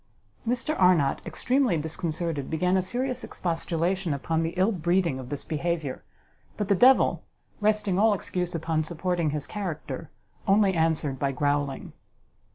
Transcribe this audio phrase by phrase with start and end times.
[0.47, 6.03] Mr Arnott, extremely disconcerted, began a serious expostulation upon the ill breeding of this behaviour;
[6.57, 7.21] but the devil,
[7.59, 10.09] resting all excuse upon supporting his character,
[10.47, 11.93] only answered by growling.